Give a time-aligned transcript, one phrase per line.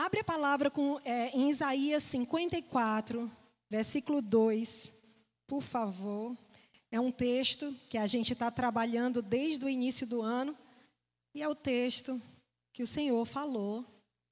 [0.00, 3.28] Abre a palavra com, é, em Isaías 54,
[3.68, 4.92] versículo 2,
[5.44, 6.38] por favor.
[6.88, 10.56] É um texto que a gente está trabalhando desde o início do ano
[11.34, 12.22] e é o texto
[12.72, 13.84] que o Senhor falou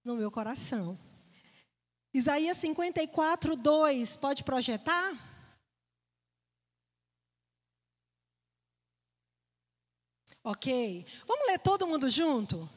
[0.04, 0.96] no meu coração.
[2.14, 5.18] Isaías 54, 2, pode projetar?
[10.44, 11.04] Ok.
[11.26, 12.70] Vamos ler todo mundo junto?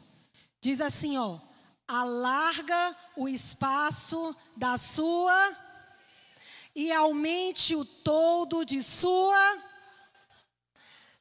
[0.59, 1.48] Diz assim, ó.
[1.89, 5.57] Alarga o espaço da sua
[6.75, 9.57] e aumente o todo de sua.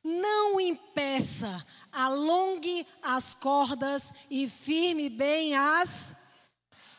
[0.05, 6.15] Não impeça, alongue as cordas e firme bem as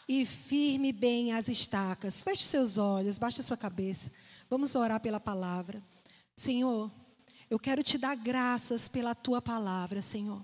[0.07, 2.23] e firme bem as estacas.
[2.23, 4.11] Feche seus olhos, baixe sua cabeça.
[4.49, 5.83] Vamos orar pela palavra.
[6.35, 6.91] Senhor,
[7.47, 10.43] eu quero te dar graças pela tua palavra, Senhor.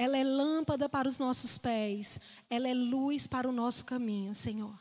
[0.00, 2.18] Ela é lâmpada para os nossos pés,
[2.48, 4.74] ela é luz para o nosso caminho, Senhor.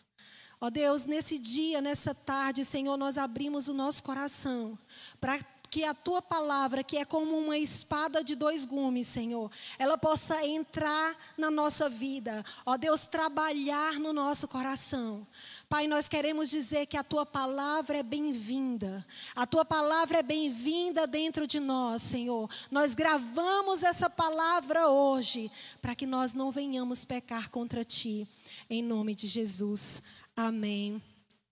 [0.62, 4.80] Ó Deus, nesse dia, nessa tarde, Senhor, nós abrimos o nosso coração
[5.20, 5.38] para
[5.70, 10.46] que a tua palavra, que é como uma espada de dois gumes, Senhor, ela possa
[10.46, 15.28] entrar na nossa vida, ó Deus, trabalhar no nosso coração.
[15.68, 21.06] Pai, nós queremos dizer que a tua palavra é bem-vinda, a tua palavra é bem-vinda
[21.06, 22.50] dentro de nós, Senhor.
[22.72, 28.28] Nós gravamos essa palavra hoje, para que nós não venhamos pecar contra ti,
[28.70, 30.02] em nome de Jesus.
[30.36, 31.02] Amém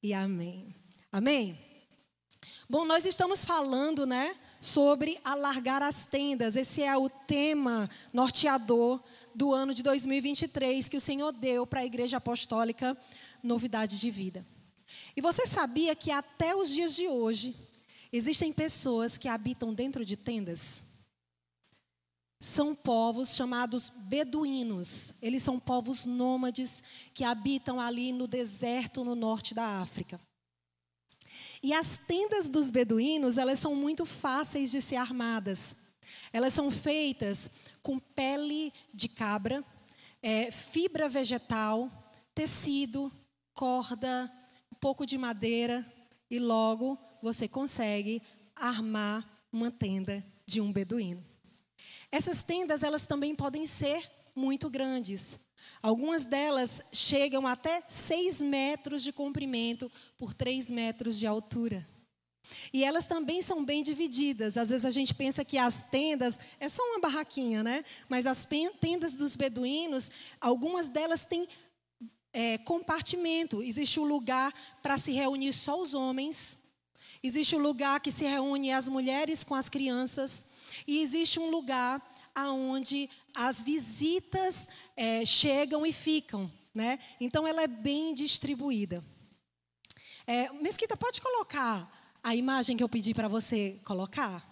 [0.02, 0.74] e amém.
[1.12, 1.67] Amém?
[2.70, 6.56] Bom, nós estamos falando, né, sobre alargar as tendas.
[6.56, 9.02] Esse é o tema norteador
[9.34, 12.98] do ano de 2023 que o Senhor deu para a Igreja Apostólica
[13.42, 14.46] Novidade de Vida.
[15.16, 17.56] E você sabia que até os dias de hoje
[18.12, 20.84] existem pessoas que habitam dentro de tendas?
[22.40, 25.14] São povos chamados beduínos.
[25.22, 30.20] Eles são povos nômades que habitam ali no deserto no norte da África.
[31.68, 35.76] E as tendas dos beduínos, elas são muito fáceis de ser armadas.
[36.32, 37.50] Elas são feitas
[37.82, 39.62] com pele de cabra,
[40.24, 41.92] é, fibra vegetal,
[42.34, 43.12] tecido,
[43.54, 44.32] corda,
[44.72, 45.86] um pouco de madeira
[46.32, 48.22] e logo você consegue
[48.56, 51.22] armar uma tenda de um beduíno.
[52.10, 55.38] Essas tendas elas também podem ser muito grandes.
[55.82, 61.88] Algumas delas chegam até 6 metros de comprimento por 3 metros de altura.
[62.72, 64.58] E elas também são bem divididas.
[64.58, 67.84] Às vezes a gente pensa que as tendas é só uma barraquinha, né?
[68.08, 68.48] Mas as
[68.80, 70.10] tendas dos beduínos,
[70.40, 71.48] algumas delas têm
[72.34, 73.62] é, compartimento.
[73.62, 76.58] Existe um lugar para se reunir só os homens.
[77.22, 80.46] Existe um lugar que se reúne as mulheres com as crianças.
[80.86, 82.02] E existe um lugar
[82.36, 86.52] aonde as visitas é, chegam e ficam.
[86.74, 87.00] Né?
[87.20, 89.04] Então, ela é bem distribuída.
[90.26, 94.46] É, Mesquita, pode colocar a imagem que eu pedi para você colocar?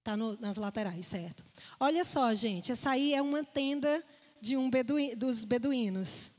[0.00, 1.44] Está nas laterais, certo?
[1.80, 4.04] Olha só, gente, essa aí é uma tenda
[4.40, 4.70] de um
[5.16, 6.30] dos beduínos,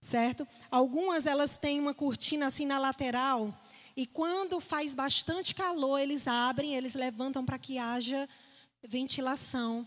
[0.00, 0.46] certo?
[0.70, 3.58] Algumas elas têm uma cortina assim na lateral
[3.96, 8.28] e quando faz bastante calor, eles abrem, eles levantam para que haja
[8.82, 9.86] ventilação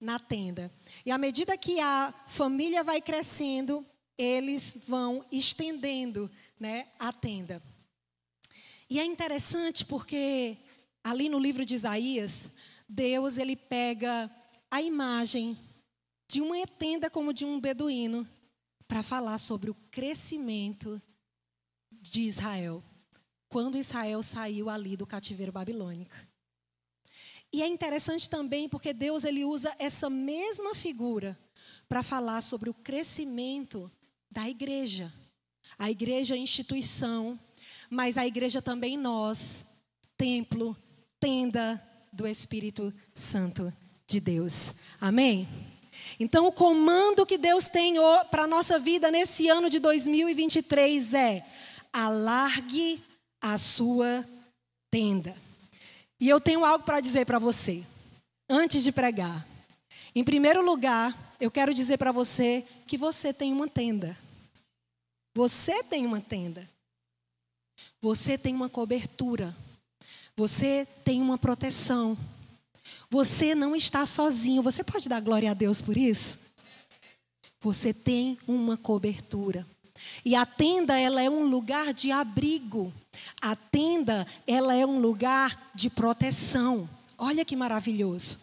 [0.00, 0.72] na tenda.
[1.04, 3.84] E à medida que a família vai crescendo,
[4.16, 7.62] eles vão estendendo né, a tenda.
[8.88, 10.56] E é interessante porque
[11.04, 12.48] ali no livro de Isaías,
[12.88, 14.30] Deus ele pega
[14.70, 15.58] a imagem
[16.28, 18.26] de uma tenda como de um beduíno
[18.88, 21.00] para falar sobre o crescimento
[21.92, 22.82] de Israel
[23.50, 26.14] quando Israel saiu ali do cativeiro babilônico.
[27.52, 31.38] E é interessante também porque Deus ele usa essa mesma figura
[31.88, 33.90] para falar sobre o crescimento
[34.30, 35.12] da igreja.
[35.76, 37.38] A igreja é instituição,
[37.88, 39.64] mas a igreja também nós,
[40.16, 40.76] templo,
[41.18, 43.72] tenda do Espírito Santo
[44.06, 44.74] de Deus.
[45.00, 45.48] Amém?
[46.18, 47.94] Então, o comando que Deus tem
[48.30, 51.46] para a nossa vida nesse ano de 2023 é:
[51.92, 53.02] alargue
[53.40, 54.24] a sua
[54.90, 55.34] tenda.
[56.20, 57.84] E eu tenho algo para dizer para você,
[58.48, 59.46] antes de pregar.
[60.14, 64.16] Em primeiro lugar, eu quero dizer para você que você tem uma tenda.
[65.34, 66.68] Você tem uma tenda.
[68.02, 69.56] Você tem uma cobertura.
[70.36, 72.18] Você tem uma proteção.
[73.08, 74.62] Você não está sozinho.
[74.62, 76.38] Você pode dar glória a Deus por isso?
[77.60, 79.66] Você tem uma cobertura.
[80.24, 82.92] E a tenda, ela é um lugar de abrigo.
[83.40, 86.88] A tenda, ela é um lugar de proteção.
[87.16, 88.38] Olha que maravilhoso.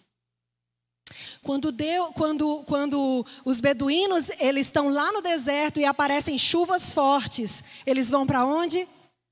[1.41, 7.63] Quando, Deus, quando, quando os beduínos eles estão lá no deserto e aparecem chuvas fortes,
[7.85, 8.87] eles vão para onde?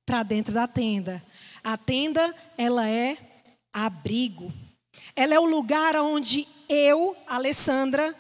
[0.06, 1.24] Para dentro da tenda.
[1.64, 3.18] A tenda, ela é
[3.74, 4.54] abrigo.
[5.16, 8.16] Ela é o lugar onde eu, Alessandra,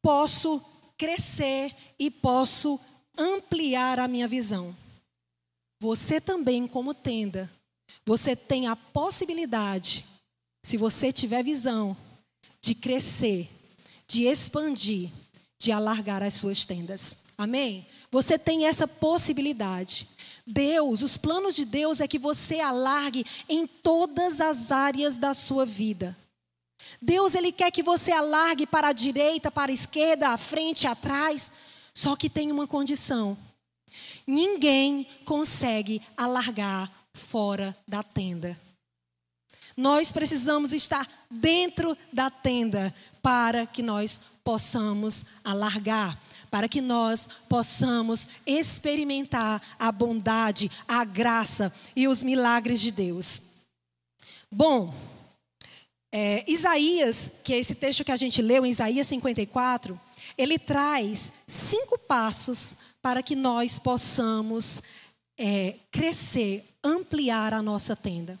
[0.00, 0.64] posso
[0.96, 2.78] crescer e posso
[3.16, 4.76] ampliar a minha visão.
[5.80, 7.50] Você também, como tenda,
[8.04, 10.04] você tem a possibilidade,
[10.62, 11.96] se você tiver visão,
[12.60, 13.50] de crescer,
[14.06, 15.10] de expandir,
[15.58, 17.16] de alargar as suas tendas.
[17.36, 17.86] Amém?
[18.10, 20.06] Você tem essa possibilidade.
[20.46, 25.64] Deus, os planos de Deus é que você alargue em todas as áreas da sua
[25.64, 26.16] vida.
[27.00, 31.52] Deus, Ele quer que você alargue para a direita, para a esquerda, à frente, atrás.
[31.94, 33.36] Só que tem uma condição:
[34.26, 38.58] ninguém consegue alargar fora da tenda.
[39.76, 48.28] Nós precisamos estar dentro da tenda para que nós possamos alargar, para que nós possamos
[48.46, 53.40] experimentar a bondade, a graça e os milagres de Deus.
[54.50, 54.92] Bom,
[56.12, 59.98] é, Isaías, que é esse texto que a gente leu em Isaías 54,
[60.36, 64.80] ele traz cinco passos para que nós possamos
[65.38, 68.38] é, crescer, ampliar a nossa tenda.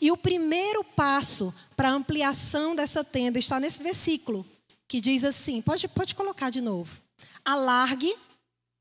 [0.00, 4.46] E o primeiro passo para a ampliação dessa tenda está nesse versículo,
[4.86, 7.00] que diz assim: pode, pode colocar de novo.
[7.44, 8.14] Alargue,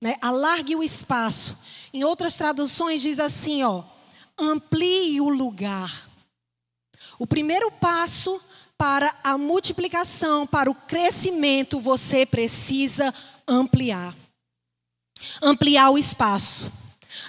[0.02, 1.58] né, alargue o espaço.
[1.92, 3.84] Em outras traduções diz assim, ó,
[4.38, 6.08] amplie o lugar.
[7.18, 8.40] O primeiro passo
[8.78, 13.14] para a multiplicação, para o crescimento, você precisa
[13.48, 14.16] ampliar.
[15.42, 16.72] Ampliar o espaço.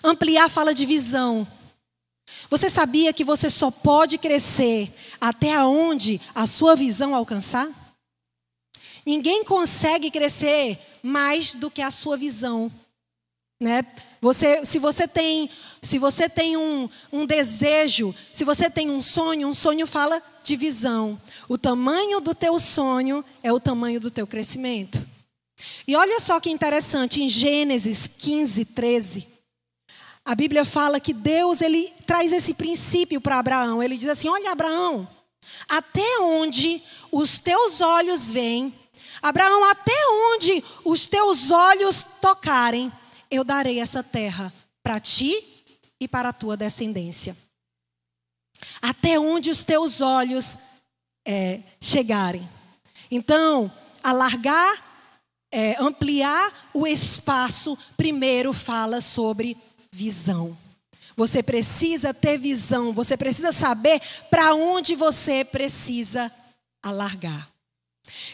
[0.05, 1.47] Ampliar fala de visão.
[2.51, 7.69] Você sabia que você só pode crescer até onde a sua visão alcançar?
[9.05, 12.71] Ninguém consegue crescer mais do que a sua visão.
[13.61, 13.83] Né?
[14.21, 15.49] Você, se você tem,
[15.81, 20.57] se você tem um, um desejo, se você tem um sonho, um sonho fala de
[20.57, 21.21] visão.
[21.49, 25.07] O tamanho do teu sonho é o tamanho do teu crescimento.
[25.87, 29.29] E olha só que interessante, em Gênesis 15, 13,
[30.25, 33.83] a Bíblia fala que Deus ele traz esse princípio para Abraão.
[33.83, 35.09] Ele diz assim: Olha, Abraão,
[35.69, 38.75] até onde os teus olhos veem,
[39.23, 39.97] Abraão, até
[40.33, 42.93] onde os teus olhos tocarem,
[43.31, 44.53] eu darei essa terra
[44.83, 45.65] para ti
[46.01, 47.37] e para a tua descendência.
[48.81, 50.59] Até onde os teus olhos
[51.27, 52.49] é, chegarem.
[53.11, 53.71] Então,
[54.03, 54.83] alargar,
[55.51, 59.57] é, ampliar o espaço, primeiro fala sobre
[59.91, 60.57] visão.
[61.17, 66.33] Você precisa ter visão, você precisa saber para onde você precisa
[66.83, 67.51] alargar.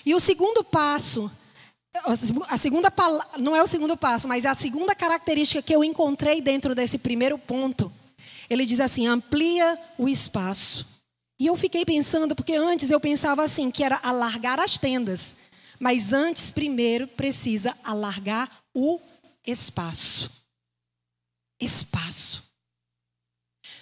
[0.05, 1.31] E o segundo passo
[2.49, 2.93] a segunda
[3.38, 6.99] não é o segundo passo, mas é a segunda característica que eu encontrei dentro desse
[6.99, 7.93] primeiro ponto.
[8.50, 10.87] Ele diz assim: amplia o espaço.
[11.38, 15.35] E eu fiquei pensando, porque antes eu pensava assim, que era alargar as tendas.
[15.79, 19.00] Mas antes, primeiro, precisa alargar o
[19.46, 20.31] espaço.
[21.61, 22.44] Espaço.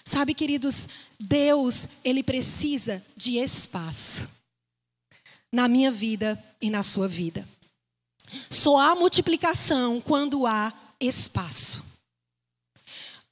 [0.04, 0.88] Sabe, queridos,
[1.20, 4.28] Deus, Ele precisa de espaço.
[5.52, 7.46] Na minha vida e na sua vida.
[8.50, 11.82] Só há multiplicação quando há espaço.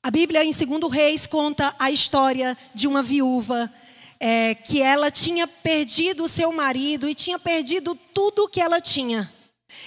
[0.03, 3.71] A Bíblia, em 2 Reis, conta a história de uma viúva
[4.19, 8.81] é, que ela tinha perdido o seu marido e tinha perdido tudo o que ela
[8.81, 9.31] tinha.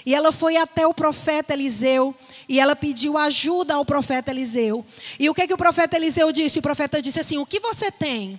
[0.04, 2.14] E ela foi até o profeta Eliseu
[2.48, 4.84] e ela pediu ajuda ao profeta Eliseu.
[5.18, 6.58] E o que, que o profeta Eliseu disse?
[6.58, 8.38] O profeta disse assim: O que você tem?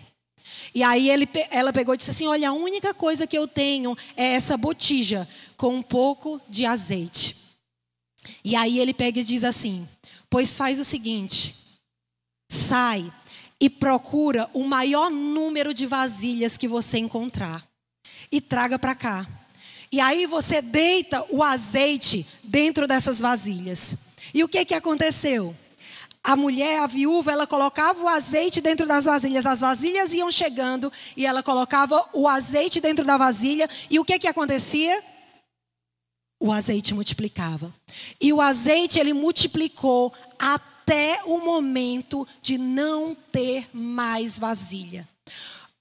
[0.75, 3.95] E aí ele, ela pegou e disse assim: Olha, a única coisa que eu tenho
[4.17, 7.37] é essa botija com um pouco de azeite.
[8.43, 9.87] E aí ele pega e diz assim:
[10.29, 11.55] Pois faz o seguinte,
[12.51, 13.09] sai
[13.57, 17.65] e procura o maior número de vasilhas que você encontrar
[18.29, 19.25] e traga para cá.
[19.89, 23.95] E aí você deita o azeite dentro dessas vasilhas.
[24.33, 25.55] E o que que aconteceu?
[26.25, 30.91] A mulher, a viúva, ela colocava o azeite dentro das vasilhas, as vasilhas iam chegando
[31.15, 35.03] e ela colocava o azeite dentro da vasilha e o que que acontecia?
[36.39, 37.71] O azeite multiplicava.
[38.19, 45.07] E o azeite ele multiplicou até o momento de não ter mais vasilha.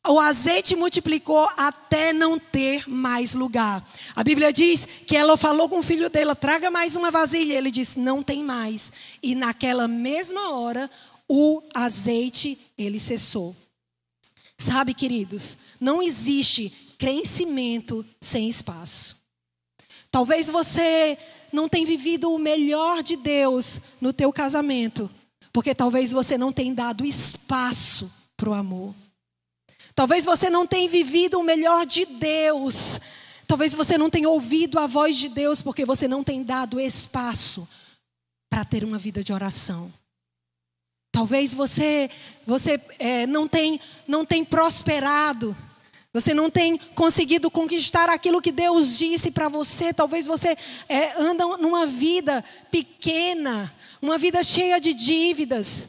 [0.06, 3.82] O azeite multiplicou até não ter mais lugar.
[4.14, 7.54] A Bíblia diz que ela falou com o filho dela: traga mais uma vasilha.
[7.54, 8.92] Ele disse: não tem mais.
[9.22, 10.90] E naquela mesma hora,
[11.26, 13.56] o azeite ele cessou.
[14.58, 19.16] Sabe, queridos, não existe crescimento sem espaço.
[20.10, 21.18] Talvez você
[21.50, 25.10] não tenha vivido o melhor de Deus no teu casamento,
[25.52, 28.94] porque talvez você não tenha dado espaço para o amor.
[29.94, 33.00] Talvez você não tenha vivido o melhor de Deus.
[33.46, 37.68] Talvez você não tenha ouvido a voz de Deus porque você não tem dado espaço
[38.50, 39.92] para ter uma vida de oração.
[41.12, 42.10] Talvez você
[42.44, 45.56] você é, não tem não tem prosperado.
[46.12, 49.92] Você não tem conseguido conquistar aquilo que Deus disse para você.
[49.92, 50.56] Talvez você
[50.88, 55.88] é, anda numa vida pequena, uma vida cheia de dívidas,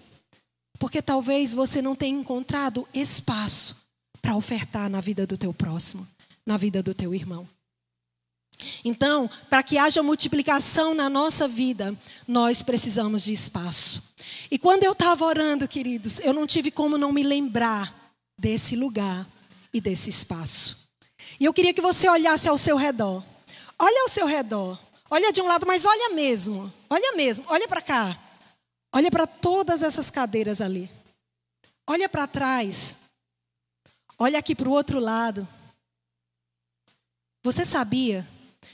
[0.80, 3.85] porque talvez você não tenha encontrado espaço
[4.25, 6.08] para ofertar na vida do teu próximo,
[6.44, 7.48] na vida do teu irmão.
[8.84, 11.96] Então, para que haja multiplicação na nossa vida,
[12.27, 14.01] nós precisamos de espaço.
[14.50, 19.29] E quando eu estava orando, queridos, eu não tive como não me lembrar desse lugar
[19.72, 20.89] e desse espaço.
[21.39, 23.24] E eu queria que você olhasse ao seu redor.
[23.77, 24.79] Olha ao seu redor.
[25.08, 26.74] Olha de um lado, mas olha mesmo.
[26.89, 27.46] Olha mesmo.
[27.48, 28.20] Olha para cá.
[28.91, 30.89] Olha para todas essas cadeiras ali.
[31.88, 32.98] Olha para trás.
[34.17, 35.48] Olha aqui para o outro lado.
[37.43, 38.27] Você sabia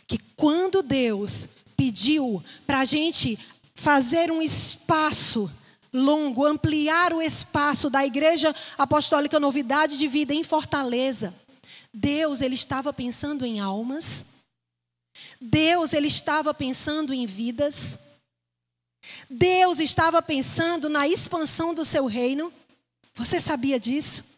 [0.07, 3.38] que quando Deus pediu para a gente
[3.74, 5.51] fazer um espaço
[5.91, 11.33] longo, ampliar o espaço da Igreja Apostólica Novidade de Vida em Fortaleza,
[11.93, 14.25] Deus ele estava pensando em almas.
[15.39, 18.00] Deus ele estava pensando em vidas.
[19.29, 22.53] Deus estava pensando na expansão do seu reino.
[23.15, 24.31] Você sabia disso?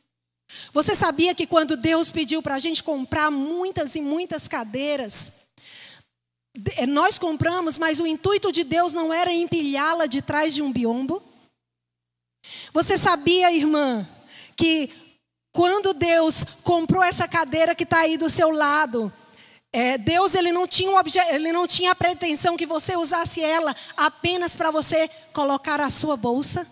[0.71, 5.31] Você sabia que quando Deus pediu para a gente comprar muitas e muitas cadeiras,
[6.77, 10.71] eh, nós compramos, mas o intuito de Deus não era empilhá-la de trás de um
[10.71, 11.23] biombo?
[12.73, 14.07] Você sabia, irmã,
[14.55, 14.89] que
[15.51, 19.11] quando Deus comprou essa cadeira que está aí do seu lado,
[19.71, 20.95] é, Deus ele não, tinha um
[21.29, 26.15] ele não tinha a pretensão que você usasse ela apenas para você colocar a sua
[26.15, 26.67] bolsa?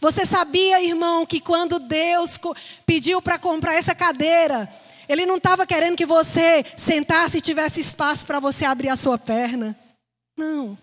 [0.00, 2.38] Você sabia, irmão, que quando Deus
[2.84, 4.68] pediu para comprar essa cadeira,
[5.08, 9.18] Ele não estava querendo que você sentasse e tivesse espaço para você abrir a sua
[9.18, 9.78] perna?
[10.36, 10.76] Não.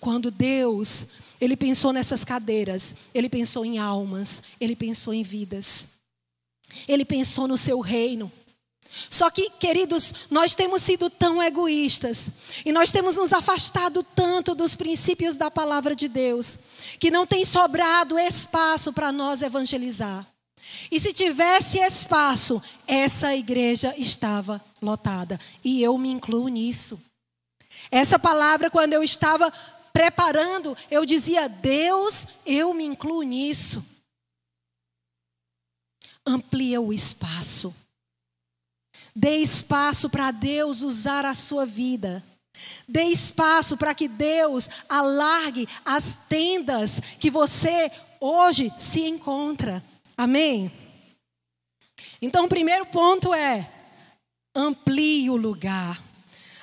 [0.00, 1.08] Quando Deus,
[1.40, 5.88] Ele pensou nessas cadeiras, Ele pensou em almas, Ele pensou em vidas,
[6.86, 8.30] Ele pensou no seu reino.
[9.10, 12.30] Só que, queridos, nós temos sido tão egoístas
[12.64, 16.58] e nós temos nos afastado tanto dos princípios da palavra de Deus,
[16.98, 20.26] que não tem sobrado espaço para nós evangelizar.
[20.90, 25.38] E se tivesse espaço, essa igreja estava lotada.
[25.64, 27.00] E eu me incluo nisso.
[27.90, 29.50] Essa palavra, quando eu estava
[29.92, 33.84] preparando, eu dizia: Deus, eu me incluo nisso.
[36.24, 37.74] Amplia o espaço.
[39.18, 42.22] Dê espaço para Deus usar a sua vida.
[42.86, 49.82] Dê espaço para que Deus alargue as tendas que você hoje se encontra.
[50.18, 50.70] Amém?
[52.20, 53.72] Então, o primeiro ponto é:
[54.54, 55.98] amplie o lugar.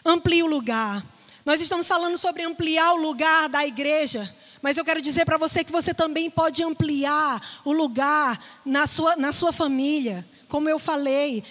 [0.05, 1.03] Amplie o lugar.
[1.43, 4.31] Nós estamos falando sobre ampliar o lugar da igreja.
[4.61, 9.15] Mas eu quero dizer para você que você também pode ampliar o lugar na sua,
[9.15, 11.43] na sua família como eu falei,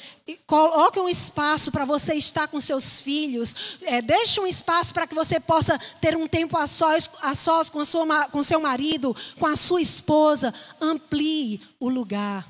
[0.47, 5.15] coloque um espaço para você estar com seus filhos, é, deixe um espaço para que
[5.15, 9.13] você possa ter um tempo a sós, a sós com, a sua, com seu marido,
[9.41, 10.55] com a sua esposa.
[10.81, 12.49] Amplie o lugar.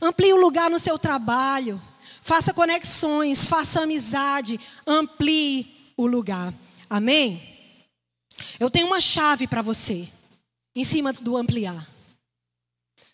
[0.00, 1.78] Amplie o lugar no seu trabalho.
[2.22, 4.58] Faça conexões, faça amizade.
[4.86, 6.54] Amplie o lugar.
[6.88, 7.46] Amém?
[8.58, 10.08] Eu tenho uma chave para você,
[10.74, 11.86] em cima do ampliar.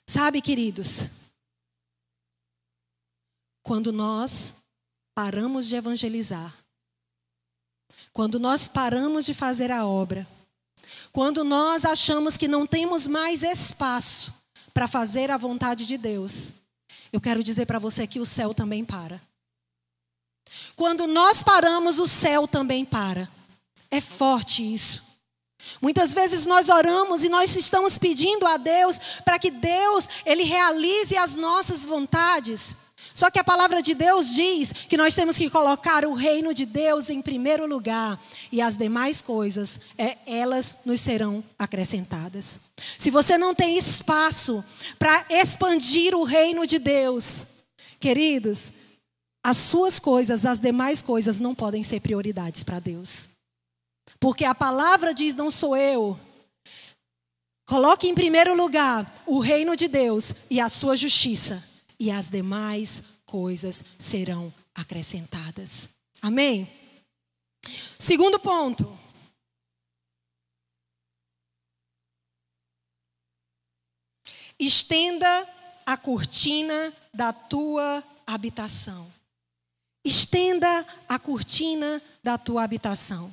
[0.07, 1.18] Sabe, queridos?
[3.69, 4.55] Quando nós
[5.15, 6.57] paramos de evangelizar,
[8.15, 10.27] quando nós paramos de fazer a obra,
[11.13, 14.33] quando nós achamos que não temos mais espaço
[14.73, 16.51] para fazer a vontade de Deus,
[17.13, 19.21] eu quero dizer para você que o céu também para.
[20.75, 23.31] Quando nós paramos, o céu também para.
[23.91, 25.03] É forte isso.
[25.83, 31.15] Muitas vezes nós oramos e nós estamos pedindo a Deus para que Deus ele realize
[31.19, 32.75] as nossas vontades.
[33.19, 36.65] Só que a palavra de Deus diz que nós temos que colocar o reino de
[36.65, 38.17] Deus em primeiro lugar
[38.53, 42.61] e as demais coisas, é, elas nos serão acrescentadas.
[42.97, 44.65] Se você não tem espaço
[45.01, 47.43] para expandir o reino de Deus,
[47.99, 48.71] queridos,
[49.45, 53.31] as suas coisas, as demais coisas não podem ser prioridades para Deus.
[54.21, 56.17] Porque a palavra diz: não sou eu.
[57.67, 61.67] Coloque em primeiro lugar o reino de Deus e a sua justiça
[61.99, 65.90] e as demais coisas serão acrescentadas.
[66.23, 66.71] Amém?
[67.99, 68.99] Segundo ponto.
[74.59, 75.49] Estenda
[75.87, 79.12] a cortina da tua habitação.
[80.05, 83.33] Estenda a cortina da tua habitação.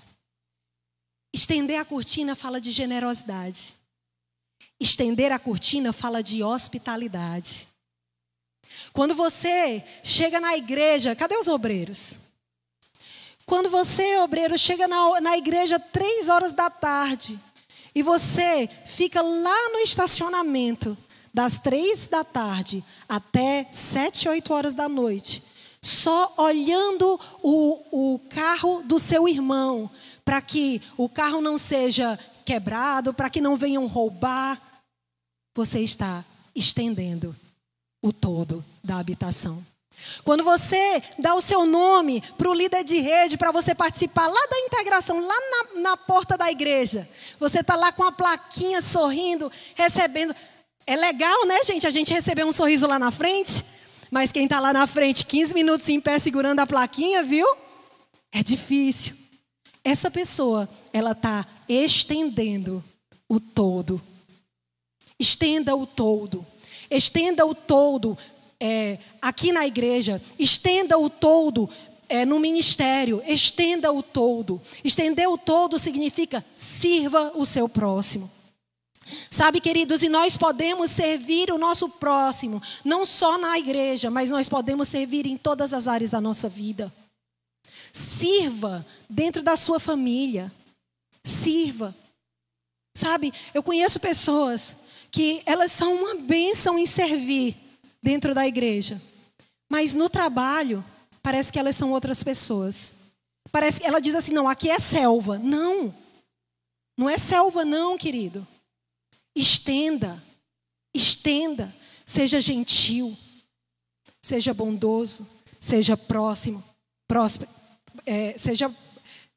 [1.34, 3.75] Estender a cortina fala de generosidade.
[4.79, 7.67] Estender a cortina fala de hospitalidade.
[8.94, 12.20] Quando você chega na igreja, cadê os obreiros?
[13.46, 17.39] Quando você, obreiro, chega na, na igreja três horas da tarde
[17.94, 20.98] e você fica lá no estacionamento
[21.34, 25.44] das três da tarde até sete, oito horas da noite,
[25.82, 29.91] só olhando o, o carro do seu irmão,
[30.24, 34.60] para que o carro não seja quebrado, para que não venham roubar,
[35.53, 37.36] você está estendendo
[38.05, 39.65] o todo da habitação.
[40.24, 44.45] Quando você dá o seu nome para o líder de rede, para você participar lá
[44.45, 47.09] da integração, lá na, na porta da igreja,
[47.39, 50.35] você está lá com a plaquinha sorrindo, recebendo.
[50.85, 53.65] É legal, né, gente, a gente receber um sorriso lá na frente,
[54.12, 57.47] mas quem está lá na frente 15 minutos em pé segurando a plaquinha, viu?
[58.31, 59.15] É difícil.
[59.83, 62.83] Essa pessoa, ela está estendendo
[63.27, 64.00] o todo.
[65.17, 66.45] Estenda o todo.
[66.89, 68.18] Estenda o todo
[68.60, 70.22] é, aqui na igreja.
[70.38, 71.70] Estenda o todo
[72.08, 73.22] é, no ministério.
[73.25, 74.62] Estenda o todo.
[74.84, 78.30] Estender o todo significa sirva o seu próximo.
[79.30, 84.50] Sabe, queridos, e nós podemos servir o nosso próximo, não só na igreja, mas nós
[84.50, 86.92] podemos servir em todas as áreas da nossa vida.
[87.94, 90.51] Sirva dentro da sua família.
[91.24, 91.96] Sirva.
[92.96, 94.75] Sabe, eu conheço pessoas
[95.15, 97.55] que elas são uma bênção em servir
[98.03, 99.01] dentro da igreja,
[99.69, 100.84] mas no trabalho
[101.24, 102.95] parece que elas são outras pessoas.
[103.50, 105.39] Parece que ela diz assim: "Não, aqui é selva".
[105.39, 105.95] Não.
[106.98, 108.46] Não é selva não, querido.
[109.33, 110.22] Estenda,
[110.94, 113.16] estenda, seja gentil,
[114.22, 115.25] seja bondoso,
[115.61, 116.61] seja próximo,
[117.07, 117.50] próspero,
[118.05, 118.70] é, seja,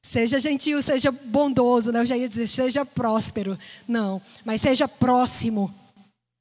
[0.02, 2.00] seja gentil, seja bondoso, né?
[2.00, 3.58] eu já ia dizer, seja próspero.
[3.86, 5.74] Não, mas seja próximo,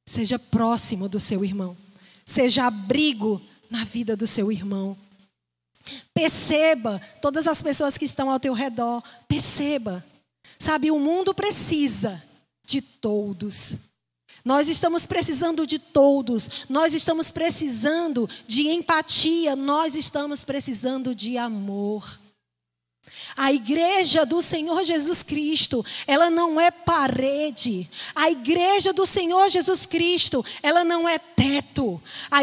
[0.07, 1.75] seja próximo do seu irmão,
[2.25, 4.97] seja abrigo na vida do seu irmão.
[6.13, 10.05] Perceba todas as pessoas que estão ao teu redor, perceba.
[10.59, 12.21] Sabe, o mundo precisa
[12.65, 13.75] de todos.
[14.43, 22.19] Nós estamos precisando de todos, nós estamos precisando de empatia, nós estamos precisando de amor.
[23.35, 27.89] A igreja do Senhor Jesus Cristo, ela não é parede.
[28.15, 32.01] A igreja do Senhor Jesus Cristo, ela não é teto.
[32.31, 32.39] A,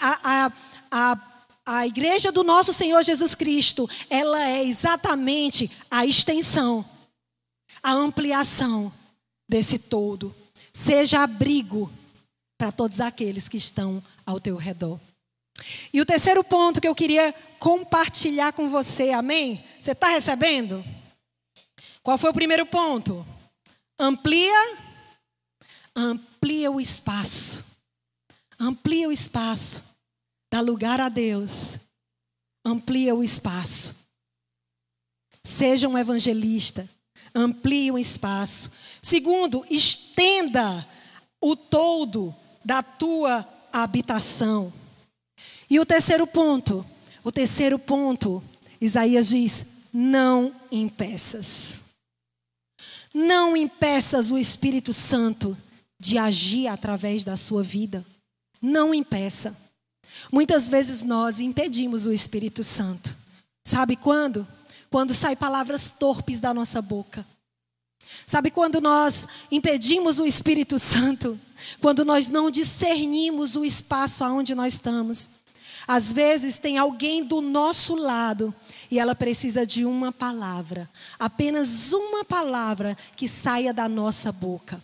[0.00, 0.52] a, a,
[0.90, 1.20] a,
[1.66, 6.84] a igreja do nosso Senhor Jesus Cristo, ela é exatamente a extensão,
[7.82, 8.92] a ampliação
[9.48, 10.34] desse todo.
[10.72, 11.90] Seja abrigo
[12.56, 15.00] para todos aqueles que estão ao teu redor.
[15.92, 19.64] E o terceiro ponto que eu queria compartilhar com você, amém?
[19.78, 20.84] Você está recebendo?
[22.02, 23.26] Qual foi o primeiro ponto?
[23.98, 24.78] Amplia,
[25.94, 27.64] amplia o espaço.
[28.58, 29.82] Amplia o espaço.
[30.52, 31.78] Dá lugar a Deus.
[32.64, 33.94] Amplia o espaço.
[35.44, 36.88] Seja um evangelista
[37.34, 38.70] amplie o espaço.
[39.00, 40.86] Segundo, estenda
[41.40, 44.72] o todo da tua habitação.
[45.70, 46.84] E o terceiro ponto,
[47.22, 48.42] o terceiro ponto,
[48.80, 51.84] Isaías diz: não impeças.
[53.14, 55.56] Não impeças o Espírito Santo
[55.98, 58.04] de agir através da sua vida.
[58.60, 59.56] Não impeça.
[60.30, 63.16] Muitas vezes nós impedimos o Espírito Santo.
[63.64, 64.46] Sabe quando?
[64.90, 67.24] quando saem palavras torpes da nossa boca.
[68.26, 71.40] Sabe quando nós impedimos o Espírito Santo?
[71.80, 75.30] Quando nós não discernimos o espaço aonde nós estamos.
[75.92, 78.54] Às vezes tem alguém do nosso lado
[78.88, 84.80] e ela precisa de uma palavra, apenas uma palavra que saia da nossa boca.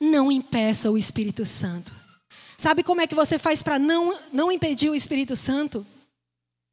[0.00, 1.92] Não impeça o Espírito Santo.
[2.56, 5.86] Sabe como é que você faz para não, não impedir o Espírito Santo?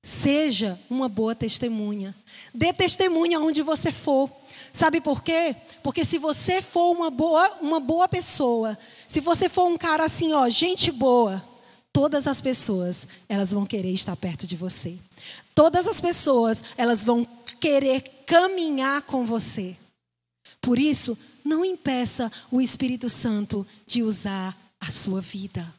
[0.02, 2.16] Seja uma boa testemunha.
[2.54, 4.32] Dê testemunha onde você for.
[4.72, 5.54] Sabe por quê?
[5.84, 10.32] Porque se você for uma boa, uma boa pessoa, se você for um cara assim,
[10.32, 11.51] ó, gente boa,
[11.94, 14.98] todas as pessoas, elas vão querer estar perto de você.
[15.54, 17.26] Todas as pessoas, elas vão
[17.60, 19.76] querer caminhar com você.
[20.62, 25.74] Por isso, não impeça o Espírito Santo de usar a sua vida.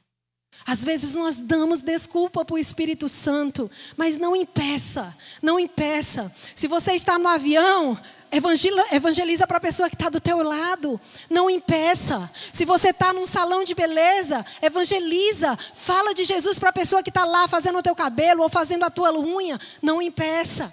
[0.64, 6.32] Às vezes nós damos desculpa para o Espírito Santo, mas não impeça, não impeça.
[6.54, 7.98] Se você está no avião,
[8.32, 12.30] evangeliza para a pessoa que está do teu lado, não impeça.
[12.52, 17.10] Se você está num salão de beleza, evangeliza, fala de Jesus para a pessoa que
[17.10, 20.72] está lá fazendo o teu cabelo ou fazendo a tua unha, não impeça.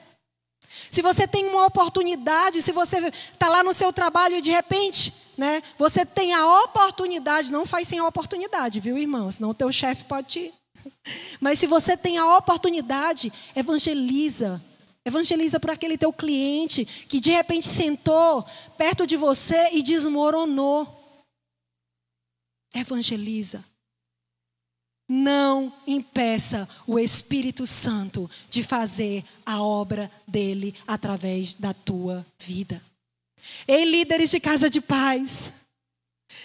[0.90, 5.14] Se você tem uma oportunidade, se você está lá no seu trabalho e de repente,
[5.38, 9.32] né, você tem a oportunidade, não faz sem a oportunidade, viu, irmão?
[9.32, 10.54] Senão o teu chefe pode te.
[11.40, 14.62] Mas se você tem a oportunidade, evangeliza.
[15.10, 18.46] Evangeliza para aquele teu cliente que de repente sentou
[18.78, 20.88] perto de você e desmoronou.
[22.74, 23.66] Evangeliza.
[25.12, 32.80] Não impeça o Espírito Santo de fazer a obra dele através da tua vida.
[33.68, 35.52] Ei, líderes de casa de paz,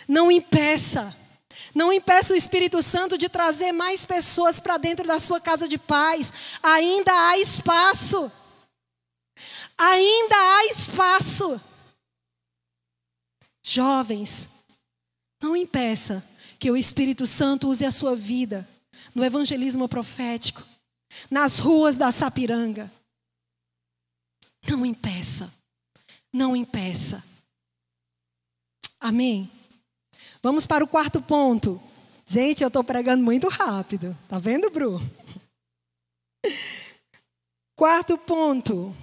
[0.08, 1.14] não impeça.
[1.74, 5.76] Não impeça o Espírito Santo de trazer mais pessoas para dentro da sua casa de
[5.76, 6.32] paz.
[6.62, 8.32] Ainda há espaço.
[9.78, 11.60] Ainda há espaço.
[13.62, 14.48] Jovens,
[15.42, 16.22] não impeça
[16.58, 18.68] que o Espírito Santo use a sua vida
[19.14, 20.62] no evangelismo profético,
[21.30, 22.92] nas ruas da Sapiranga.
[24.68, 25.52] Não impeça.
[26.32, 27.22] Não impeça.
[29.00, 29.50] Amém?
[30.42, 31.80] Vamos para o quarto ponto.
[32.26, 34.16] Gente, eu estou pregando muito rápido.
[34.28, 35.00] Tá vendo, Bru?
[37.76, 38.94] Quarto ponto.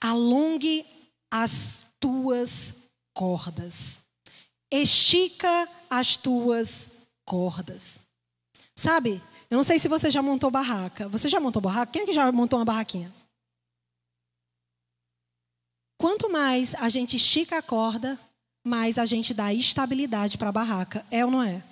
[0.00, 0.86] Alongue
[1.30, 2.74] as tuas
[3.14, 4.00] cordas.
[4.70, 6.90] Estica as tuas
[7.24, 8.00] cordas.
[8.74, 9.22] Sabe?
[9.50, 11.08] Eu não sei se você já montou barraca.
[11.08, 11.92] Você já montou barraca?
[11.92, 13.12] Quem é que já montou uma barraquinha?
[15.98, 18.18] Quanto mais a gente estica a corda,
[18.64, 21.04] mais a gente dá estabilidade para a barraca.
[21.10, 21.64] É ou não é?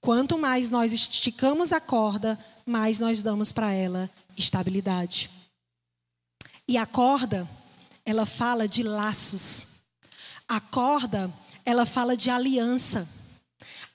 [0.00, 5.30] Quanto mais nós esticamos a corda, mais nós damos para ela estabilidade.
[6.68, 7.48] E a corda,
[8.04, 9.66] ela fala de laços.
[10.48, 11.32] A corda,
[11.64, 13.08] ela fala de aliança.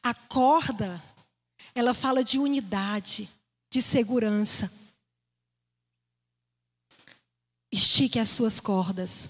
[0.04, 1.02] A corda,
[1.76, 3.30] ela fala de unidade,
[3.70, 4.72] de segurança.
[7.72, 9.30] Estique as suas cordas.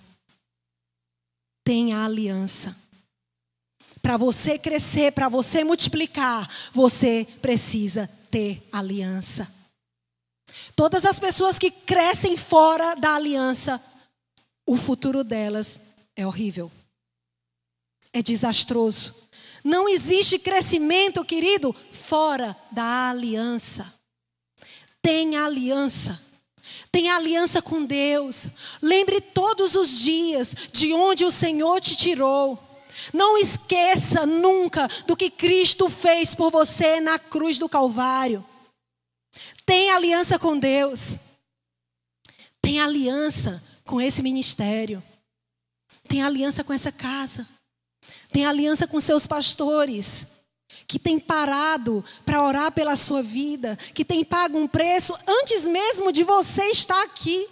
[1.64, 2.76] Tenha aliança.
[4.02, 9.61] Para você crescer, para você multiplicar, você precisa ter aliança.
[10.76, 13.82] Todas as pessoas que crescem fora da aliança,
[14.66, 15.80] o futuro delas
[16.16, 16.72] é horrível
[18.14, 19.16] é desastroso.
[19.64, 23.94] Não existe crescimento, querido, fora da aliança.
[25.02, 26.22] Tem aliança.
[26.92, 28.48] Tem aliança com Deus.
[28.82, 32.60] Lembre todos os dias de onde o Senhor te tirou.
[33.14, 38.46] Não esqueça nunca do que Cristo fez por você na cruz do Calvário.
[39.66, 41.18] Tem aliança com Deus.
[42.62, 45.04] Tem aliança com esse ministério.
[46.08, 47.48] Tem aliança com essa casa
[48.32, 50.26] tem aliança com seus pastores,
[50.88, 56.12] que tem parado para orar pela sua vida, que tem pago um preço antes mesmo
[56.12, 57.48] de você estar aqui.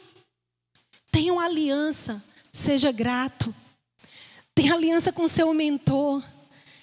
[1.12, 3.54] Tenha uma aliança, seja grato.
[4.56, 6.24] Tem aliança com seu mentor,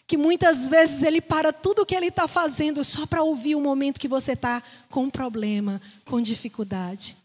[0.07, 3.61] que muitas vezes ele para tudo o que ele está fazendo só para ouvir o
[3.61, 7.17] momento que você está com problema, com dificuldade.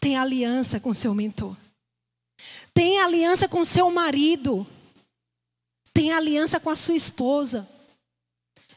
[0.00, 1.56] Tem aliança com seu mentor.
[2.74, 4.66] Tem aliança com seu marido
[5.96, 7.66] tem aliança com a sua esposa.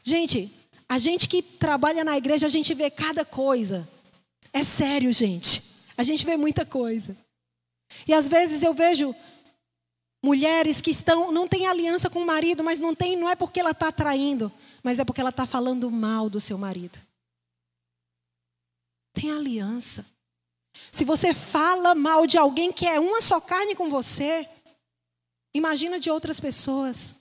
[0.02, 0.50] Gente,
[0.88, 3.86] a gente que trabalha na igreja, a gente vê cada coisa.
[4.54, 5.62] É sério, gente.
[5.98, 7.14] A gente vê muita coisa.
[8.08, 9.14] E às vezes eu vejo
[10.22, 13.60] mulheres que estão não têm aliança com o marido, mas não tem, não é porque
[13.60, 14.52] ela está traindo,
[14.82, 16.98] mas é porque ela está falando mal do seu marido.
[19.12, 20.06] Tem aliança.
[20.92, 24.48] Se você fala mal de alguém que é uma só carne com você,
[25.54, 27.16] Imagina de outras pessoas.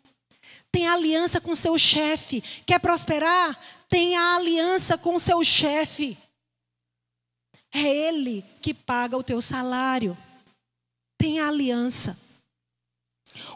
[0.72, 2.42] Tem aliança com seu chefe.
[2.66, 3.60] Quer prosperar?
[3.90, 6.18] Tenha aliança com seu chefe.
[7.72, 10.18] É ele que paga o teu salário.
[11.18, 12.18] Tenha aliança.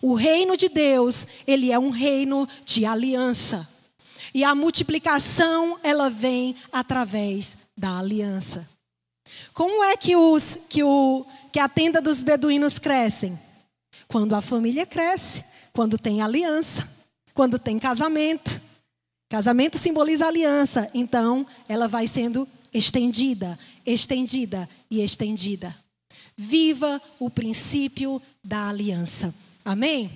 [0.01, 3.67] O reino de Deus, ele é um reino de aliança.
[4.33, 8.67] E a multiplicação, ela vem através da aliança.
[9.53, 13.39] Como é que, os, que, o, que a tenda dos beduínos crescem?
[14.07, 16.89] Quando a família cresce, quando tem aliança,
[17.33, 18.61] quando tem casamento.
[19.29, 25.75] Casamento simboliza aliança, então ela vai sendo estendida, estendida e estendida.
[26.35, 29.33] Viva o princípio da aliança.
[29.65, 30.11] Amém?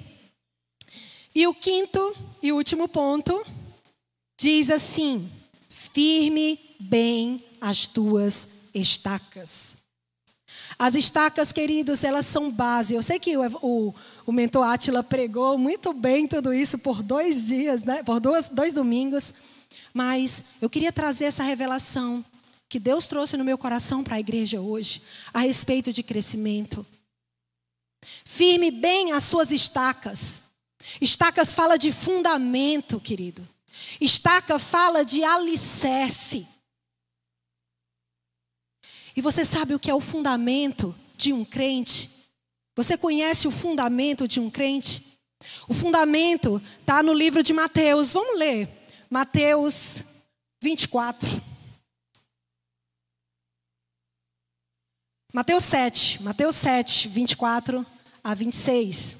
[1.33, 3.45] E o quinto e último ponto
[4.39, 5.29] diz assim:
[5.69, 9.75] firme bem as tuas estacas.
[10.79, 12.93] As estacas, queridos, elas são base.
[12.93, 17.47] Eu sei que o, o, o mentor Átila pregou muito bem tudo isso por dois
[17.47, 18.03] dias, né?
[18.03, 19.33] por dois, dois domingos.
[19.93, 22.23] Mas eu queria trazer essa revelação
[22.69, 25.01] que Deus trouxe no meu coração para a igreja hoje,
[25.33, 26.85] a respeito de crescimento.
[28.25, 30.43] Firme bem as suas estacas.
[31.01, 33.47] Estacas fala de fundamento, querido.
[33.99, 36.47] Estaca fala de alicerce.
[39.15, 42.09] E você sabe o que é o fundamento de um crente?
[42.75, 45.17] Você conhece o fundamento de um crente?
[45.67, 48.13] O fundamento está no livro de Mateus.
[48.13, 48.69] Vamos ler.
[49.09, 50.03] Mateus
[50.61, 51.56] 24.
[55.37, 56.23] Mateus 7.
[56.23, 57.85] Mateus 7, 24
[58.23, 59.17] a 26.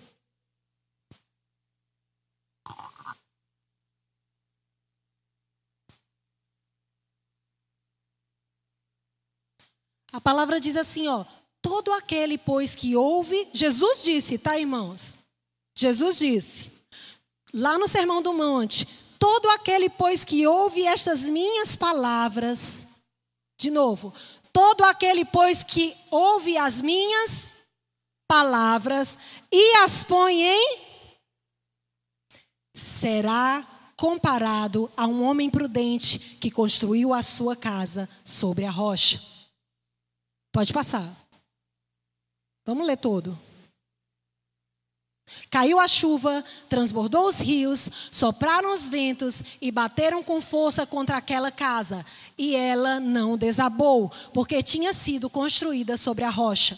[10.12, 11.24] A palavra diz assim, ó:
[11.62, 15.20] todo aquele, pois, que ouve, Jesus disse, tá, irmãos?
[15.76, 16.72] Jesus disse,
[17.54, 18.88] lá no Sermão do Monte,
[19.20, 22.88] todo aquele, pois, que ouve estas minhas palavras,
[23.60, 24.12] de novo,
[24.54, 27.54] todo aquele, pois, que ouve as minhas
[28.28, 29.18] palavras
[29.52, 30.80] e as põe em,
[32.76, 39.20] será comparado a um homem prudente que construiu a sua casa sobre a rocha.
[40.52, 41.16] Pode passar.
[42.66, 43.47] Vamos ler todo.
[45.50, 51.52] Caiu a chuva, transbordou os rios, sopraram os ventos e bateram com força contra aquela
[51.52, 52.06] casa.
[52.38, 56.78] E ela não desabou, porque tinha sido construída sobre a rocha.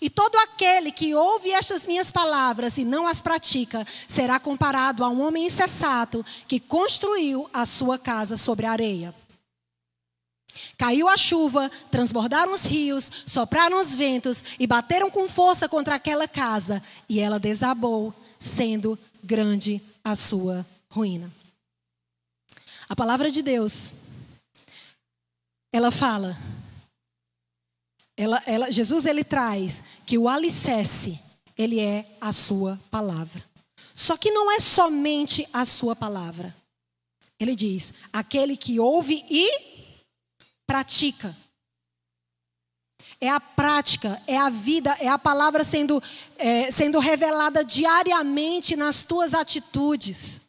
[0.00, 5.08] E todo aquele que ouve estas minhas palavras e não as pratica, será comparado a
[5.08, 9.14] um homem insensato que construiu a sua casa sobre a areia.
[10.76, 16.28] Caiu a chuva, transbordaram os rios, sopraram os ventos e bateram com força contra aquela
[16.28, 21.32] casa, e ela desabou, sendo grande a sua ruína.
[22.88, 23.92] A palavra de Deus,
[25.72, 26.38] ela fala,
[28.16, 31.20] ela, ela, Jesus ele traz que o alicerce,
[31.56, 33.44] ele é a sua palavra.
[33.94, 36.54] Só que não é somente a sua palavra.
[37.38, 39.67] Ele diz: aquele que ouve e
[40.68, 41.34] pratica.
[43.20, 46.00] É a prática, é a vida, é a palavra sendo,
[46.36, 50.42] é, sendo revelada diariamente nas tuas atitudes,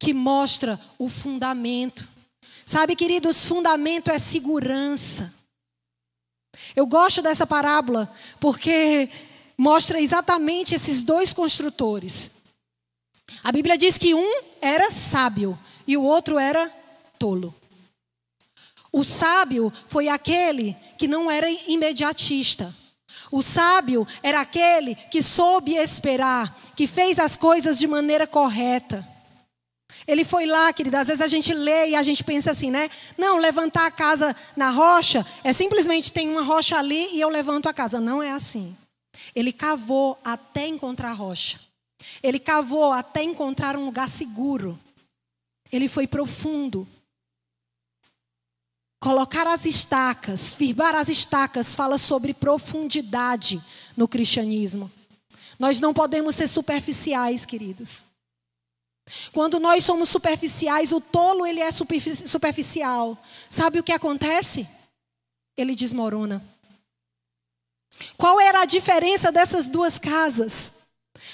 [0.00, 2.08] que mostra o fundamento.
[2.64, 5.34] Sabe, queridos, fundamento é segurança.
[6.74, 9.10] Eu gosto dessa parábola porque
[9.58, 12.30] mostra exatamente esses dois construtores.
[13.42, 16.72] A Bíblia diz que um era sábio e o outro era
[17.18, 17.54] tolo.
[18.94, 22.72] O sábio foi aquele que não era imediatista.
[23.28, 29.04] O sábio era aquele que soube esperar, que fez as coisas de maneira correta.
[30.06, 31.00] Ele foi lá, querida.
[31.00, 32.88] Às vezes a gente lê e a gente pensa assim, né?
[33.18, 37.68] Não, levantar a casa na rocha é simplesmente tem uma rocha ali e eu levanto
[37.68, 38.00] a casa.
[38.00, 38.76] Não é assim.
[39.34, 41.58] Ele cavou até encontrar a rocha.
[42.22, 44.78] Ele cavou até encontrar um lugar seguro.
[45.72, 46.86] Ele foi profundo.
[49.04, 53.62] Colocar as estacas, firmar as estacas, fala sobre profundidade
[53.94, 54.90] no cristianismo.
[55.58, 58.06] Nós não podemos ser superficiais, queridos.
[59.30, 63.22] Quando nós somos superficiais, o tolo ele é superficial.
[63.50, 64.66] Sabe o que acontece?
[65.54, 66.42] Ele desmorona.
[68.16, 70.72] Qual era a diferença dessas duas casas?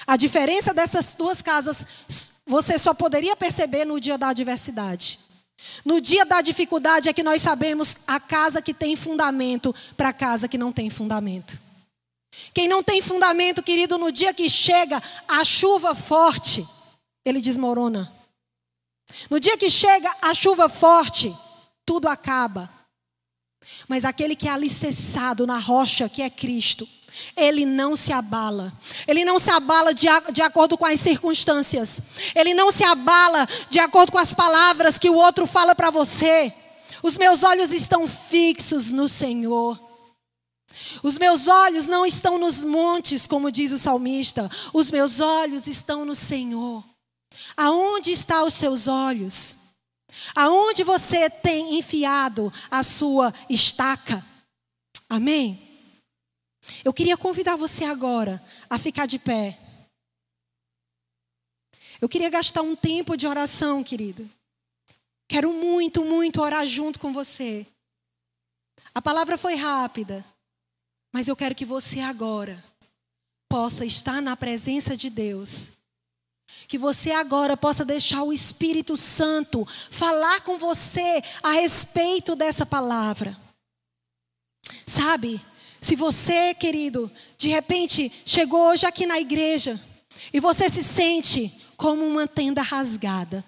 [0.09, 1.87] A diferença dessas duas casas
[2.45, 5.30] você só poderia perceber no dia da adversidade.
[5.85, 10.13] No dia da dificuldade é que nós sabemos a casa que tem fundamento para a
[10.13, 11.59] casa que não tem fundamento.
[12.55, 16.67] Quem não tem fundamento, querido, no dia que chega a chuva forte,
[17.25, 18.13] ele desmorona.
[19.29, 21.35] No dia que chega a chuva forte,
[21.85, 22.71] tudo acaba.
[23.89, 26.89] Mas aquele que é alicerçado na rocha, que é Cristo,
[27.37, 28.73] ele não se abala.
[29.07, 32.01] Ele não se abala de, de acordo com as circunstâncias.
[32.35, 36.53] Ele não se abala de acordo com as palavras que o outro fala para você.
[37.03, 39.79] Os meus olhos estão fixos no Senhor.
[41.03, 44.51] Os meus olhos não estão nos montes, como diz o salmista.
[44.73, 46.85] Os meus olhos estão no Senhor.
[47.57, 49.57] Aonde estão os seus olhos?
[50.35, 54.25] Aonde você tem enfiado a sua estaca?
[55.09, 55.70] Amém?
[56.85, 59.59] Eu queria convidar você agora a ficar de pé.
[62.01, 64.29] Eu queria gastar um tempo de oração, querido.
[65.29, 67.67] Quero muito, muito orar junto com você.
[68.95, 70.25] A palavra foi rápida,
[71.13, 72.65] mas eu quero que você agora
[73.49, 75.73] possa estar na presença de Deus.
[76.67, 83.39] Que você agora possa deixar o Espírito Santo falar com você a respeito dessa palavra.
[84.87, 85.41] Sabe,
[85.81, 89.81] se você, querido, de repente chegou hoje aqui na igreja
[90.33, 93.45] e você se sente como uma tenda rasgada,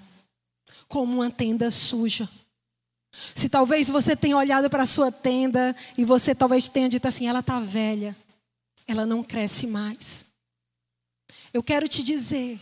[0.88, 2.28] como uma tenda suja.
[3.34, 7.28] Se talvez você tenha olhado para a sua tenda e você talvez tenha dito assim:
[7.28, 8.16] ela está velha,
[8.86, 10.32] ela não cresce mais.
[11.52, 12.58] Eu quero te dizer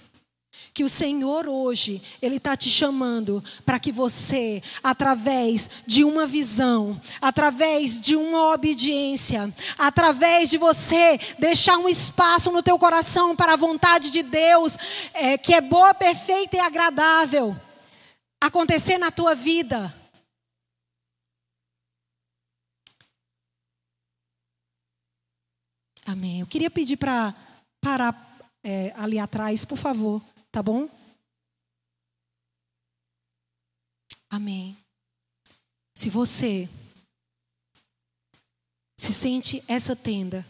[0.73, 7.01] que o Senhor hoje, Ele está te chamando para que você, através de uma visão,
[7.21, 13.57] através de uma obediência, através de você deixar um espaço no teu coração para a
[13.57, 14.77] vontade de Deus,
[15.15, 17.57] é, que é boa, perfeita e agradável,
[18.41, 19.95] acontecer na tua vida.
[26.07, 26.41] Amém.
[26.41, 27.33] Eu queria pedir para
[27.81, 30.21] parar é, ali atrás, por favor.
[30.51, 30.89] Tá bom?
[34.29, 34.77] Amém.
[35.95, 36.69] Se você
[38.97, 40.47] se sente essa tenda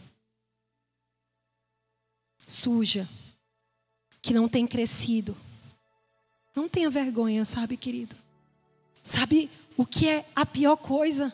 [2.47, 3.07] suja,
[4.21, 5.35] que não tem crescido,
[6.55, 8.15] não tenha vergonha, sabe, querido?
[9.01, 11.33] Sabe o que é a pior coisa?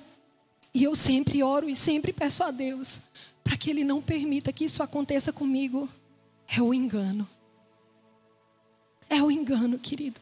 [0.74, 3.02] E eu sempre oro e sempre peço a Deus
[3.44, 5.90] para que Ele não permita que isso aconteça comigo.
[6.48, 7.28] É o engano.
[9.10, 10.20] É o engano, querido.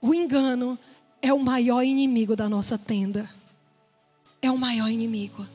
[0.00, 0.78] O engano
[1.20, 3.32] é o maior inimigo da nossa tenda.
[4.40, 5.46] É o maior inimigo.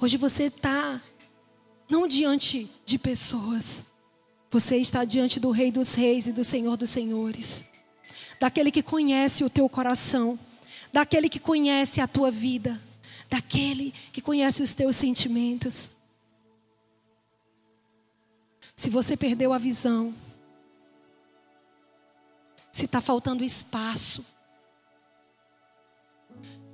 [0.00, 1.02] Hoje você está
[1.90, 3.84] não diante de pessoas,
[4.50, 7.66] você está diante do Rei dos Reis e do Senhor dos Senhores,
[8.40, 10.38] daquele que conhece o teu coração,
[10.92, 12.80] daquele que conhece a tua vida,
[13.28, 15.90] daquele que conhece os teus sentimentos.
[18.80, 20.14] Se você perdeu a visão,
[22.72, 24.24] se está faltando espaço,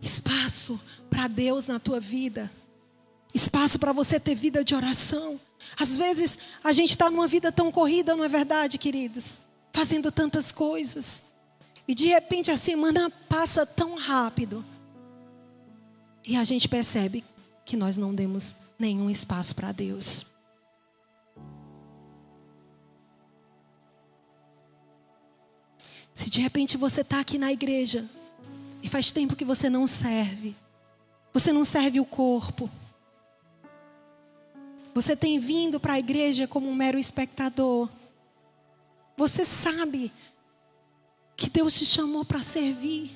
[0.01, 2.49] espaço para Deus na tua vida,
[3.35, 5.41] espaço para você ter vida de oração.
[5.77, 9.43] Às vezes a gente está numa vida tão corrida, não é verdade, queridos?
[9.73, 11.25] Fazendo tantas coisas.
[11.89, 14.65] E de repente a semana passa tão rápido.
[16.25, 17.25] E a gente percebe
[17.65, 20.36] que nós não demos nenhum espaço para Deus.
[26.17, 28.09] Se de repente você está aqui na igreja
[28.83, 30.57] e faz tempo que você não serve,
[31.31, 32.71] você não serve o corpo,
[34.95, 37.91] você tem vindo para a igreja como um mero espectador,
[39.15, 40.11] você sabe
[41.37, 43.11] que Deus te chamou para servir,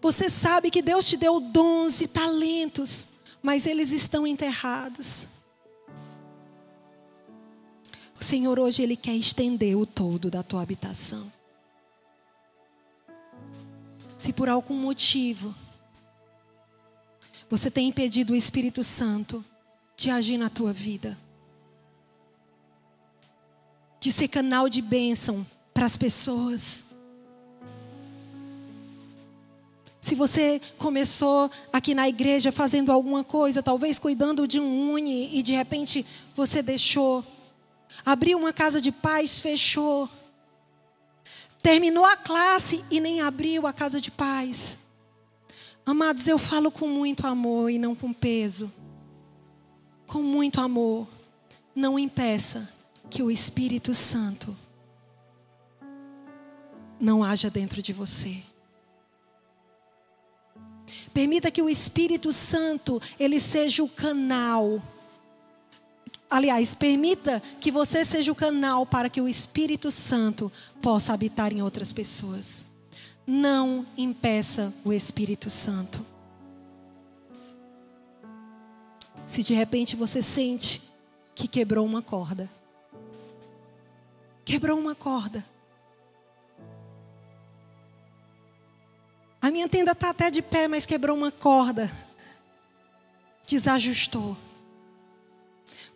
[0.00, 3.08] você sabe que Deus te deu dons e talentos,
[3.42, 5.26] mas eles estão enterrados.
[8.18, 11.30] O Senhor hoje ele quer estender o todo da tua habitação
[14.24, 15.54] se por algum motivo
[17.50, 19.44] você tem impedido o Espírito Santo
[19.98, 21.18] de agir na tua vida,
[24.00, 26.86] de ser canal de bênção para as pessoas.
[30.00, 35.42] Se você começou aqui na igreja fazendo alguma coisa, talvez cuidando de um uni e
[35.42, 37.22] de repente você deixou,
[38.06, 40.08] abriu uma casa de paz, fechou.
[41.64, 44.76] Terminou a classe e nem abriu a casa de paz.
[45.86, 48.70] Amados, eu falo com muito amor e não com peso.
[50.06, 51.08] Com muito amor.
[51.74, 52.68] Não impeça
[53.08, 54.54] que o Espírito Santo
[57.00, 58.42] não haja dentro de você.
[61.14, 64.82] Permita que o Espírito Santo ele seja o canal
[66.30, 70.50] Aliás, permita que você seja o canal para que o Espírito Santo
[70.82, 72.64] possa habitar em outras pessoas.
[73.26, 76.04] Não impeça o Espírito Santo.
[79.26, 80.82] Se de repente você sente
[81.34, 82.50] que quebrou uma corda,
[84.44, 85.44] quebrou uma corda.
[89.40, 91.90] A minha tenda está até de pé, mas quebrou uma corda,
[93.46, 94.36] desajustou.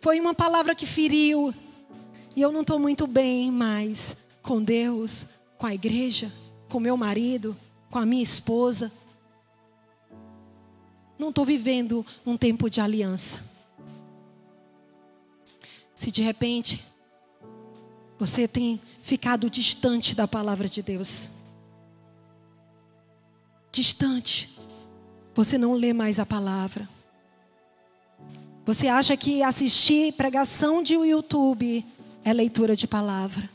[0.01, 1.53] Foi uma palavra que feriu.
[2.35, 5.25] E eu não estou muito bem mais com Deus,
[5.57, 6.31] com a igreja,
[6.69, 7.57] com meu marido,
[7.89, 8.91] com a minha esposa.
[11.17, 13.43] Não estou vivendo um tempo de aliança.
[15.93, 16.85] Se de repente
[18.17, 21.29] você tem ficado distante da palavra de Deus,
[23.71, 24.57] distante,
[25.33, 26.87] você não lê mais a palavra.
[28.69, 31.83] Você acha que assistir pregação de YouTube
[32.23, 33.49] é leitura de palavra.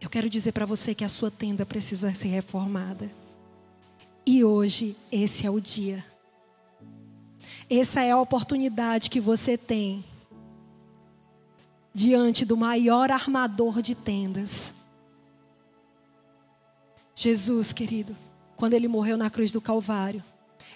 [0.00, 3.12] Eu quero dizer para você que a sua tenda precisa ser reformada.
[4.24, 6.02] E hoje, esse é o dia.
[7.68, 10.02] Essa é a oportunidade que você tem
[11.92, 14.76] diante do maior armador de tendas.
[17.14, 18.16] Jesus, querido,
[18.56, 20.24] quando ele morreu na cruz do Calvário,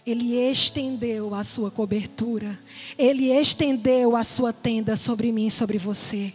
[0.06, 2.58] ele estendeu a sua cobertura,
[2.98, 6.34] ele estendeu a sua tenda sobre mim sobre você.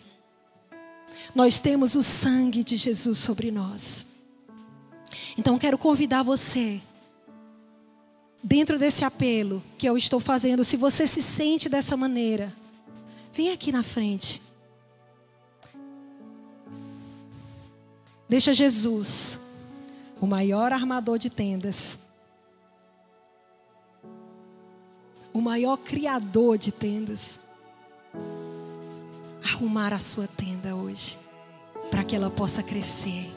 [1.36, 4.07] Nós temos o sangue de Jesus sobre nós.
[5.38, 6.82] Então quero convidar você,
[8.43, 12.53] dentro desse apelo que eu estou fazendo, se você se sente dessa maneira,
[13.32, 14.41] vem aqui na frente.
[18.28, 19.39] Deixa Jesus,
[20.20, 21.97] o maior armador de tendas,
[25.34, 27.39] o maior criador de tendas,
[29.43, 31.17] arrumar a sua tenda hoje,
[31.91, 33.32] para que ela possa crescer.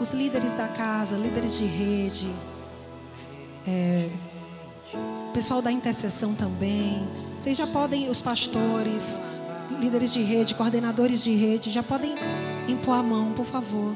[0.00, 2.28] Os líderes da casa, líderes de rede,
[3.66, 4.10] é,
[5.32, 9.18] pessoal da intercessão também, vocês já podem, os pastores,
[9.80, 12.14] líderes de rede, coordenadores de rede, já podem
[12.68, 13.94] impor a mão, por favor.